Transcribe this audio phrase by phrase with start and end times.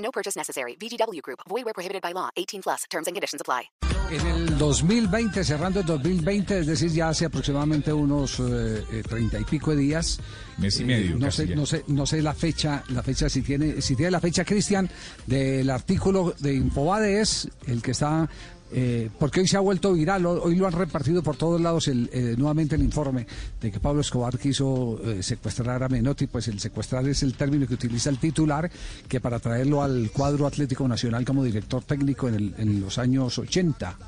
[0.00, 0.76] No purchase necessary.
[0.76, 1.40] VGW Group.
[1.48, 2.30] Void where prohibited by law.
[2.36, 2.84] 18 plus.
[2.90, 3.70] Terms and conditions apply.
[4.10, 9.38] En el 2020, cerrando el 2020, es decir, ya hace aproximadamente unos eh, eh, treinta
[9.38, 10.18] y pico de días.
[10.58, 11.54] Mes y eh, medio, no casi sé, ya.
[11.54, 14.90] no sé, no sé la fecha, la fecha si tiene, si tiene la fecha Cristian
[15.26, 18.28] del artículo de Infobade es el que está.
[18.72, 21.88] Eh, porque hoy se ha vuelto viral, ho- hoy lo han repartido por todos lados
[21.88, 23.26] el, eh, nuevamente el informe
[23.60, 27.66] de que Pablo Escobar quiso eh, secuestrar a Menotti, pues el secuestrar es el término
[27.66, 28.70] que utiliza el titular,
[29.08, 33.38] que para traerlo al cuadro Atlético Nacional como director técnico en, el- en los años
[33.38, 33.98] 80,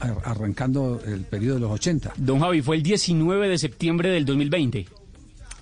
[0.00, 2.14] ar- arrancando el periodo de los 80.
[2.16, 4.86] Don Javi, fue el 19 de septiembre del 2020.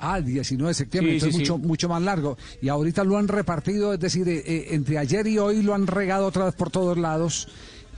[0.05, 1.52] Ah, el 19 de septiembre, Sí, entonces sí, sí.
[1.52, 2.36] mucho, mucho más largo.
[2.61, 6.27] Y ahorita lo han repartido, es decir, eh, entre ayer y hoy lo han regado
[6.27, 7.46] otra vez por todos lados.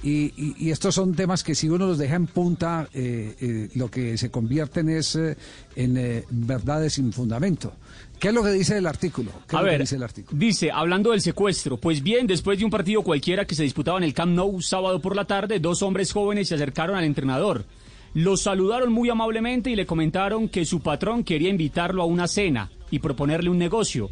[0.05, 3.69] Y, y- y estos son temas que si uno los deja en punta, eh, eh,
[3.75, 5.35] lo que se convierten es eh,
[5.77, 7.73] en verdades sin fundamento.
[8.21, 9.31] ¿Qué es lo que dice el artículo?
[9.49, 10.39] ¿Qué es A ver, dice el artículo?
[10.39, 14.05] dice, hablando del secuestro, pues bien, después de un partido cualquiera que se disputaba en
[14.05, 17.65] el Camp Nou sábado por la tarde, dos hombres jóvenes se acercaron al entrenador.
[18.13, 22.71] Lo saludaron muy amablemente y le comentaron que su patrón quería invitarlo a una cena
[22.91, 24.11] y proponerle un negocio.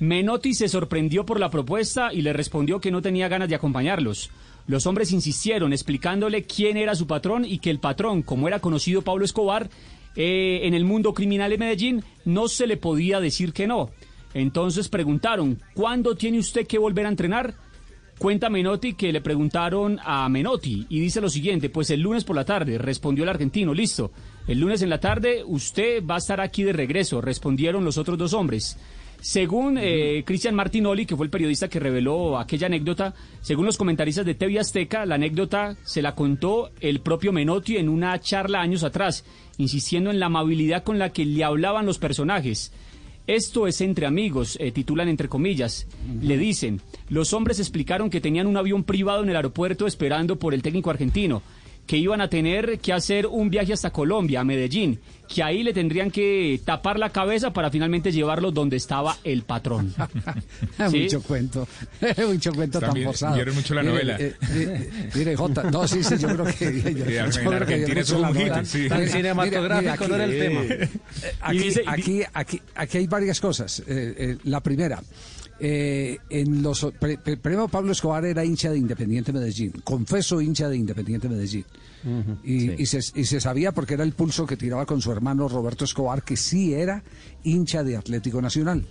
[0.00, 4.30] Menotti se sorprendió por la propuesta y le respondió que no tenía ganas de acompañarlos.
[4.66, 9.02] Los hombres insistieron explicándole quién era su patrón y que el patrón, como era conocido
[9.02, 9.68] Pablo Escobar,
[10.16, 13.90] eh, en el mundo criminal de Medellín, no se le podía decir que no.
[14.32, 17.54] Entonces preguntaron, ¿cuándo tiene usted que volver a entrenar?
[18.18, 22.36] Cuenta Menotti que le preguntaron a Menotti y dice lo siguiente, pues el lunes por
[22.36, 24.12] la tarde, respondió el argentino, listo.
[24.46, 28.16] El lunes en la tarde usted va a estar aquí de regreso, respondieron los otros
[28.16, 28.78] dos hombres.
[29.24, 34.26] Según eh, Cristian Martinoli, que fue el periodista que reveló aquella anécdota, según los comentaristas
[34.26, 38.84] de TV Azteca, la anécdota se la contó el propio Menotti en una charla años
[38.84, 39.24] atrás,
[39.56, 42.70] insistiendo en la amabilidad con la que le hablaban los personajes.
[43.26, 45.86] Esto es entre amigos, eh, titulan entre comillas.
[46.20, 50.52] Le dicen, los hombres explicaron que tenían un avión privado en el aeropuerto esperando por
[50.52, 51.40] el técnico argentino,
[51.86, 55.72] que iban a tener que hacer un viaje hasta Colombia, a Medellín, que ahí le
[55.72, 59.94] tendrían que tapar la cabeza para finalmente llevarlo donde estaba el patrón.
[60.90, 61.00] ¿Sí?
[61.02, 61.68] Mucho cuento,
[62.28, 63.34] mucho cuento tan forzado.
[63.34, 64.16] vieron mucho la Mire, novela.
[64.18, 66.82] eh, eh, mire, Jota, no, sí, sí, yo creo que...
[66.82, 68.62] yo- yo creo que mucho la novela.
[68.62, 70.62] Tan Mire, cinematográfico mire, no era el aquí, tema.
[70.62, 70.88] eh,
[71.40, 73.80] Aquí, aquí, aquí, aquí hay varias cosas.
[73.80, 75.02] Eh, eh, la primera,
[75.66, 80.68] eh, en los pre- pre- primero Pablo Escobar era hincha de Independiente Medellín, confeso hincha
[80.68, 81.64] de Independiente Medellín.
[82.44, 85.48] y, y se, y se sabía porque era el pulso que tiraba con su hermano
[85.48, 87.02] Roberto Escobar, que sí era
[87.44, 88.84] hincha de Atlético Nacional.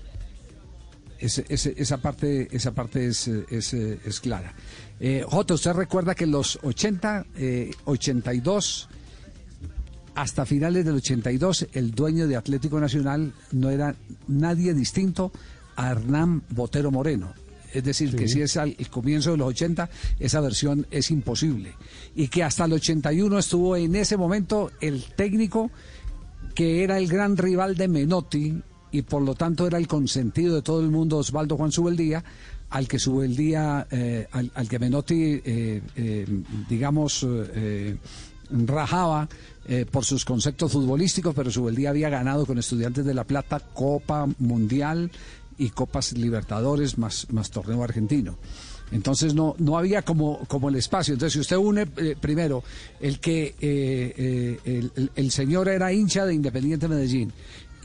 [1.19, 4.53] Esa parte, esa parte es, es, es clara.
[4.99, 8.89] Eh, Jota, ¿usted recuerda que en los 80, eh, 82,
[10.15, 13.95] hasta finales del 82, el dueño de Atlético Nacional no era
[14.27, 15.31] nadie distinto
[15.75, 17.33] a Hernán Botero Moreno.
[17.73, 19.89] Es decir, que si es al el comienzo de los 80,
[20.19, 21.73] esa versión es imposible.
[22.15, 25.71] Y que hasta el 81 estuvo en ese momento el técnico
[26.53, 28.61] que era el gran rival de Menotti
[28.91, 32.23] y por lo tanto era el consentido de todo el mundo, Osvaldo Juan Subeldía,
[32.69, 37.97] al que Subeldía, eh, al, al que Menotti, eh, eh, digamos, eh,
[38.51, 39.27] rajaba
[39.67, 44.27] eh, por sus conceptos futbolísticos, pero Subeldía había ganado con Estudiantes de La Plata Copa
[44.39, 45.09] Mundial
[45.57, 48.37] y Copas Libertadores más, más torneo argentino.
[48.91, 51.13] Entonces no, no había como, como el espacio.
[51.15, 52.63] Entonces si usted une eh, primero
[52.99, 57.33] el que eh, eh, el, señor era hincha de Independiente Medellín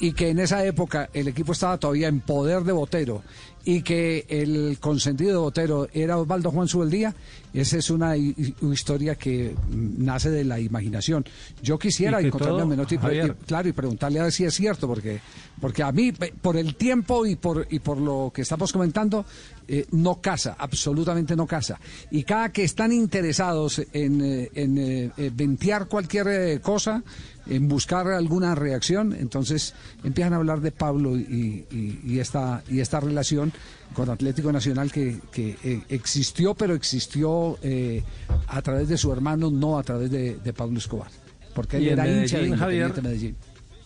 [0.01, 3.23] y que en esa época el equipo estaba todavía en poder de Botero
[3.65, 7.15] y que el consentido de Botero era Osvaldo Juan Subeldía,
[7.53, 11.25] esa es una hi- hi- historia que nace de la imaginación.
[11.62, 12.99] Yo quisiera encontrarme todo, a Menotti y
[13.47, 15.21] claro, y preguntarle a ver si es cierto, porque,
[15.61, 19.25] porque a mí, por el tiempo y por, y por lo que estamos comentando,
[19.67, 21.79] eh, no casa, absolutamente no casa.
[22.11, 27.03] Y cada que están interesados en, eh, en eh, eh, ventear cualquier cosa,
[27.47, 29.75] en buscar alguna reacción, entonces
[30.05, 33.48] empiezan a hablar de Pablo y, y- y esta, y esta relación
[33.95, 38.03] con Atlético Nacional que, que, eh, existió, pero existió eh,
[38.47, 41.11] a través de su hermano, no a través de, de Pablo Escobar.
[41.55, 43.37] Porque él era hincha de Medellín, Javier, Independiente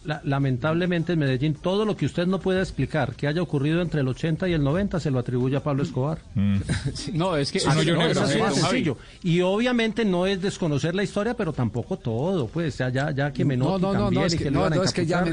[0.04, 0.20] Medellín.
[0.24, 4.08] lamentablemente en Medellín, todo lo que usted no pueda explicar que haya ocurrido entre el
[4.08, 6.18] 80 y el 90 se lo atribuye a Pablo Escobar.
[6.34, 6.56] Mm.
[7.14, 8.98] no, es que es, sencillo.
[9.22, 13.80] Y obviamente no es desconocer la historia, pero tampoco todo, pues ya, ya, que Menotti
[13.80, 15.24] no, no, no, que, no, es que ya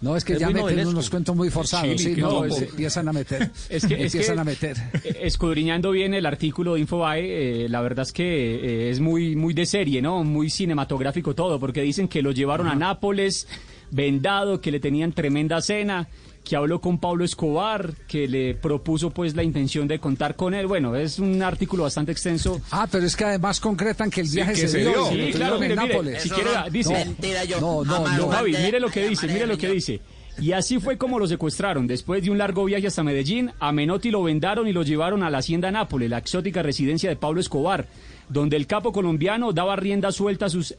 [0.00, 3.50] no, es que ya meten unos cuentos muy forzados, sí, no, empiezan a meter.
[3.68, 4.76] Es que, empiezan a meter.
[5.20, 9.54] Escudriñando bien el artículo de Infobae, eh, la verdad es que eh, es muy, muy
[9.54, 10.22] de serie, ¿no?
[10.24, 13.48] Muy cinematográfico todo, porque dicen que lo llevaron a Nápoles
[13.90, 16.08] vendado, que le tenían tremenda cena
[16.48, 20.66] que habló con Pablo Escobar, que le propuso pues la intención de contar con él.
[20.66, 22.58] Bueno, es un artículo bastante extenso.
[22.70, 25.10] Ah, pero es que además concretan que el viaje se, dio.
[25.10, 26.22] Sí, claro, en Nápoles.
[26.22, 27.14] si quiere, dice.
[27.60, 30.00] No, no, no, Javi, mire lo que dice, mire lo que dice.
[30.40, 31.86] Y así fue como lo secuestraron.
[31.86, 35.28] Después de un largo viaje hasta Medellín, a Menotti lo vendaron y lo llevaron a
[35.28, 37.88] la hacienda Nápoles, la exótica residencia de Pablo Escobar,
[38.30, 40.74] donde el capo colombiano daba rienda suelta a sus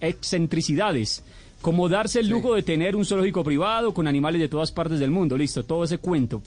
[0.00, 1.22] excentricidades
[1.64, 5.10] como darse el lujo de tener un zoológico privado con animales de todas partes del
[5.10, 5.34] mundo.
[5.34, 6.42] Listo, todo ese cuento.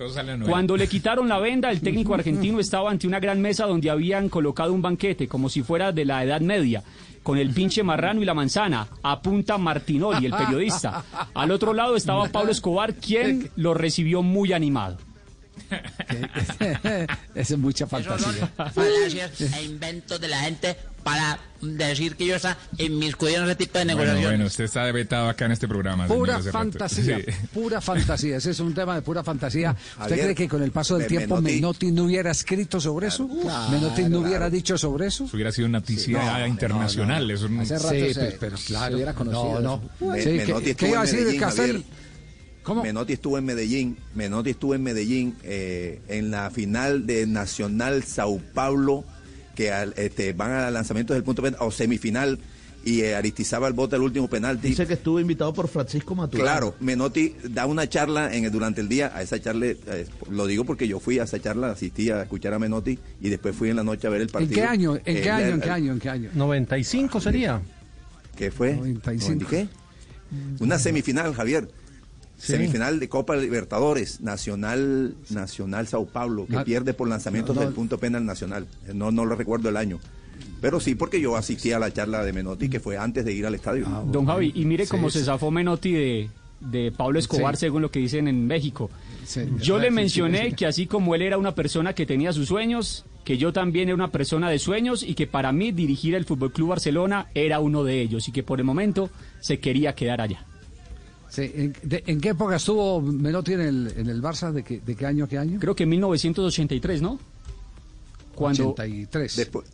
[0.47, 4.29] Cuando le quitaron la venda, el técnico argentino estaba ante una gran mesa donde habían
[4.29, 6.83] colocado un banquete, como si fuera de la Edad Media
[7.23, 11.03] con el pinche marrano y la manzana, apunta Martinoli, el periodista.
[11.33, 14.97] Al otro lado estaba Pablo Escobar, quien lo recibió muy animado.
[17.35, 18.47] es mucha fantasía.
[18.73, 23.79] falacias e inventos de la gente para decir que yo está inmiscuido en ese tipo
[23.79, 24.29] de negociaciones.
[24.29, 26.05] Bueno, usted está vetado acá en este programa.
[26.05, 27.19] Pura fantasía,
[27.53, 28.37] pura fantasía.
[28.37, 29.73] Ese es un tema de pura fantasía.
[30.01, 33.27] ¿Usted cree que con el paso del tiempo Menotti, no hubiera escrito sobre eso?
[33.71, 35.25] ¿Menotti no hubiera dicho sobre eso?
[35.25, 37.31] Eso hubiera sido una noticia internacional.
[37.31, 38.95] Eso Hace rato sí, pero, claro.
[38.95, 39.61] hubiera conocido.
[39.61, 40.13] No, no.
[40.13, 41.85] ¿qué, ¿qué, iba a decir Castel?
[42.75, 48.41] Menotti estuvo en Medellín, Menotti estuvo en Medellín eh, en la final de Nacional Sao
[48.53, 49.03] Paulo,
[49.55, 52.39] que este, van al lanzamiento del punto penal, o semifinal,
[52.83, 54.69] y eh, Aristizaba el bote el último penalti.
[54.69, 56.49] Dice que estuvo invitado por Francisco Maturana.
[56.49, 60.63] Claro, Menotti da una charla en, durante el día, a esa charla, eh, lo digo
[60.63, 63.75] porque yo fui a esa charla, asistí a escuchar a Menotti y después fui en
[63.75, 64.51] la noche a ver el partido.
[64.51, 64.95] ¿En qué año?
[64.95, 65.53] ¿En qué año?
[65.55, 65.91] ¿En qué año?
[65.93, 66.29] ¿En qué año?
[66.33, 67.61] 95 sería.
[68.37, 68.75] ¿Qué fue?
[68.75, 69.49] 95.
[69.49, 69.67] qué?
[70.59, 71.67] Una semifinal, Javier.
[72.37, 78.25] Semifinal de Copa Libertadores, Nacional Nacional Sao Paulo, que pierde por lanzamientos del punto penal
[78.25, 78.67] nacional.
[78.93, 79.99] No, no lo recuerdo el año.
[80.61, 83.45] Pero sí, porque yo asistí a la charla de Menotti, que fue antes de ir
[83.45, 83.85] al estadio.
[83.87, 86.29] Ah, Don Javi, y mire cómo se zafó Menotti de,
[86.59, 88.89] de Pablo Escobar, según lo que dicen en México.
[89.61, 93.37] Yo le mencioné que así como él era una persona que tenía sus sueños, que
[93.37, 96.69] yo también era una persona de sueños y que para mí dirigir el Fútbol Club
[96.69, 99.09] Barcelona era uno de ellos y que por el momento
[99.41, 100.45] se quería quedar allá.
[101.35, 104.51] ¿En, qué época estuvo Menotti en el, en el Barça?
[104.51, 105.59] ¿De qué, ¿De qué año qué año?
[105.59, 107.19] Creo que en 1983, ¿no?
[108.35, 108.69] Cuando...
[108.69, 109.35] 83.
[109.35, 109.67] Después.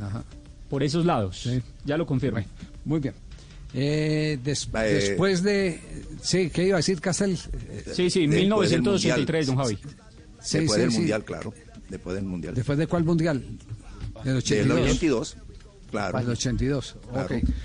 [0.00, 0.24] Ajá.
[0.68, 1.48] Por esos lados.
[1.84, 2.38] Ya lo confirmo.
[2.84, 3.14] muy bien.
[3.74, 5.80] Eh, eh, después de...
[6.22, 7.36] Sí, ¿qué iba a decir Castel?
[7.92, 9.78] Sí, sí, 1983, don Javi.
[10.38, 11.54] después del Mundial, claro.
[11.88, 12.54] Después del Mundial.
[12.54, 13.42] ¿Después de cuál Mundial?
[14.24, 14.76] Del 82.
[14.76, 15.36] Del 82.
[15.90, 16.12] Claro.
[16.12, 16.96] Para el 82.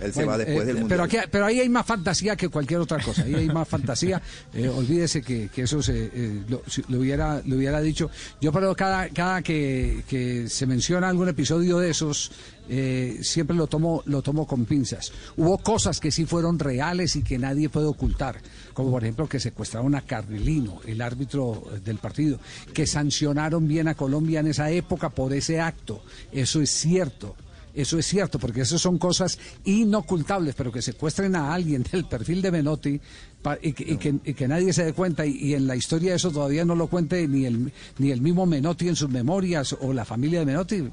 [0.01, 0.87] Él se va después del Mundial.
[0.89, 3.23] Pero, aquí, pero ahí hay más fantasía que cualquier otra cosa.
[3.23, 4.21] Ahí hay más fantasía.
[4.53, 6.61] Eh, olvídese que, que eso se, eh, lo,
[6.97, 8.09] hubiera, lo hubiera dicho.
[8.39, 12.31] Yo, pero cada, cada que, que se menciona algún episodio de esos,
[12.67, 15.11] eh, siempre lo tomo, lo tomo con pinzas.
[15.37, 18.41] Hubo cosas que sí fueron reales y que nadie puede ocultar,
[18.73, 22.39] como por ejemplo que secuestraron a Carmelino, el árbitro del partido,
[22.73, 26.01] que sancionaron bien a Colombia en esa época por ese acto.
[26.31, 27.35] Eso es cierto.
[27.75, 32.41] Eso es cierto, porque eso son cosas inocultables, pero que secuestren a alguien del perfil
[32.41, 32.99] de Menotti
[33.61, 37.27] y, que, nadie se dé cuenta y, en la historia eso todavía no lo cuente
[37.27, 40.89] ni el, ni el mismo Menotti en sus memorias o la familia de Menotti,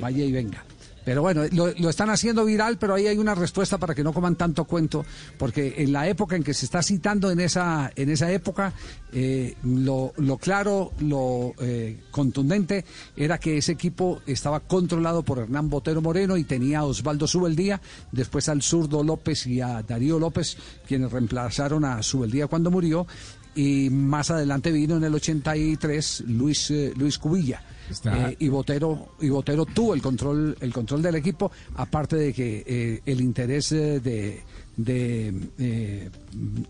[0.00, 0.64] vaya y venga.
[1.04, 4.36] Pero bueno, lo, están haciendo viral, pero ahí hay una respuesta para que no coman
[4.36, 5.04] tanto cuento,
[5.38, 8.72] porque en la época en que se está citando en esa, en esa época,
[9.12, 12.84] eh, lo, claro, lo eh, contundente
[13.16, 17.80] era que ese equipo estaba controlado por Hernán Botero Moreno y tenía a Osvaldo Subeldía,
[18.10, 20.56] después al zurdo López y a Darío López,
[20.86, 23.06] quienes reemplazaron a Subeldía cuando murió,
[23.54, 27.62] y más adelante vino en el 83 Luis, eh, Luis Cubilla.
[27.90, 32.64] Eh, y Botero y Botero tuvo el control el control del equipo aparte de que
[32.66, 34.42] eh, el interés de,
[34.76, 36.10] de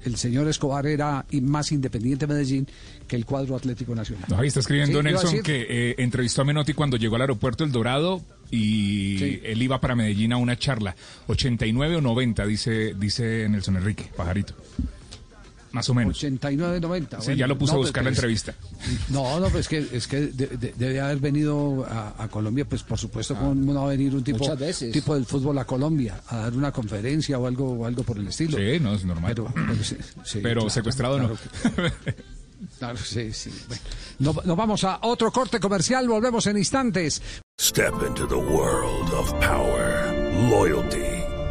[0.04, 2.66] el señor Escobar era más independiente Medellín
[3.06, 4.26] que el cuadro Atlético Nacional.
[4.36, 9.40] ahí está escribiendo Nelson que entrevistó a Menotti cuando llegó al aeropuerto El Dorado y
[9.44, 10.94] él iba para Medellín a una charla.
[11.26, 14.54] 89 o 90, dice, dice Nelson Enrique, pajarito.
[15.74, 16.16] Más o menos.
[16.16, 17.20] 89, 90.
[17.20, 18.54] Sí, ya lo puso a pues, buscar la pues, entrevista.
[19.08, 22.64] No, no, pues es que, es que de- de- debe haber venido a, a Colombia,
[22.64, 24.92] pues por supuesto, como no va a venir un tipo, veces.
[24.92, 28.28] tipo del fútbol a Colombia a dar una conferencia o algo, o algo por el
[28.28, 28.56] estilo.
[28.56, 29.34] Sí, no, es normal.
[29.34, 29.52] Pero,
[29.82, 29.96] sí,
[30.40, 31.92] Pero claro, secuestrado claro no.
[31.92, 32.14] que-
[32.78, 33.50] Claro, sí, sí.
[33.68, 33.82] Bueno,
[34.20, 37.20] nos, nos vamos a otro corte comercial, volvemos en instantes.
[37.60, 40.12] Step into the world of power,
[40.48, 41.13] loyalty,